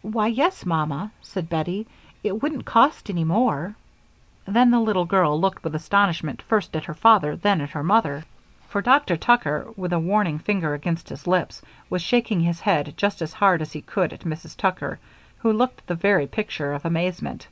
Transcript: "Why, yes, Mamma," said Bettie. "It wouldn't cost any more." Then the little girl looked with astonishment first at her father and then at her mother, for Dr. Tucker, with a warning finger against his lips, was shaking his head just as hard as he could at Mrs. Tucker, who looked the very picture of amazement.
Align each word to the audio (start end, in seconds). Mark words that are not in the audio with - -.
"Why, 0.00 0.28
yes, 0.28 0.64
Mamma," 0.64 1.10
said 1.20 1.50
Bettie. 1.50 1.86
"It 2.24 2.42
wouldn't 2.42 2.64
cost 2.64 3.10
any 3.10 3.24
more." 3.24 3.74
Then 4.48 4.70
the 4.70 4.80
little 4.80 5.04
girl 5.04 5.38
looked 5.38 5.62
with 5.62 5.74
astonishment 5.74 6.40
first 6.40 6.74
at 6.74 6.86
her 6.86 6.94
father 6.94 7.32
and 7.32 7.42
then 7.42 7.60
at 7.60 7.68
her 7.72 7.82
mother, 7.84 8.24
for 8.68 8.80
Dr. 8.80 9.18
Tucker, 9.18 9.66
with 9.76 9.92
a 9.92 9.98
warning 9.98 10.38
finger 10.38 10.72
against 10.72 11.10
his 11.10 11.26
lips, 11.26 11.60
was 11.90 12.00
shaking 12.00 12.40
his 12.40 12.60
head 12.60 12.94
just 12.96 13.20
as 13.20 13.34
hard 13.34 13.60
as 13.60 13.74
he 13.74 13.82
could 13.82 14.14
at 14.14 14.20
Mrs. 14.20 14.56
Tucker, 14.56 14.98
who 15.40 15.52
looked 15.52 15.86
the 15.86 15.94
very 15.94 16.26
picture 16.26 16.72
of 16.72 16.86
amazement. 16.86 17.46